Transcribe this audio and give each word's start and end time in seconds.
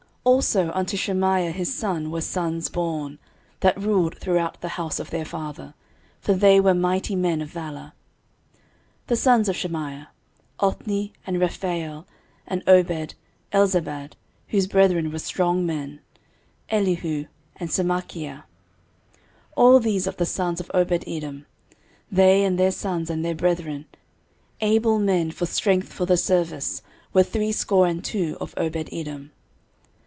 13:026:006 0.23 0.29
Also 0.35 0.71
unto 0.73 0.97
Shemaiah 0.97 1.51
his 1.51 1.73
son 1.75 2.11
were 2.11 2.21
sons 2.21 2.69
born, 2.69 3.17
that 3.61 3.81
ruled 3.81 4.15
throughout 4.19 4.61
the 4.61 4.67
house 4.77 4.99
of 4.99 5.09
their 5.09 5.25
father: 5.25 5.73
for 6.19 6.33
they 6.35 6.59
were 6.59 6.75
mighty 6.75 7.15
men 7.15 7.41
of 7.41 7.49
valour. 7.49 7.93
13:026:007 9.07 9.07
The 9.07 9.15
sons 9.15 9.49
of 9.49 9.55
Shemaiah; 9.55 10.09
Othni, 10.59 11.11
and 11.25 11.41
Rephael, 11.41 12.05
and 12.45 12.61
Obed, 12.67 13.15
Elzabad, 13.51 14.13
whose 14.49 14.67
brethren 14.67 15.11
were 15.11 15.17
strong 15.17 15.65
men, 15.65 16.01
Elihu, 16.69 17.25
and 17.55 17.71
Semachiah. 17.71 18.43
13:026:008 18.43 18.43
All 19.57 19.79
these 19.79 20.05
of 20.05 20.17
the 20.17 20.27
sons 20.27 20.59
of 20.61 20.67
Obededom: 20.71 21.45
they 22.11 22.43
and 22.45 22.59
their 22.59 22.69
sons 22.71 23.09
and 23.09 23.25
their 23.25 23.33
brethren, 23.33 23.85
able 24.61 24.99
men 24.99 25.31
for 25.31 25.47
strength 25.47 25.91
for 25.91 26.05
the 26.05 26.15
service, 26.15 26.83
were 27.11 27.23
threescore 27.23 27.87
and 27.87 28.05
two 28.05 28.37
of 28.39 28.53
Obededom. 28.53 29.31